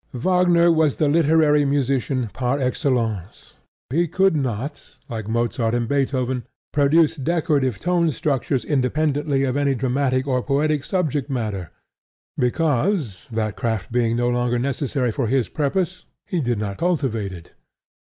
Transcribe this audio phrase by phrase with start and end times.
[0.15, 3.53] Wagner was the literary musician par excellence.
[3.91, 6.43] He could not, like Mozart and Beethoven,
[6.73, 11.69] produce decorative tone structures independently of any dramatic or poetic subject matter,
[12.35, 17.53] because, that craft being no longer necessary for his purpose, he did not cultivate it.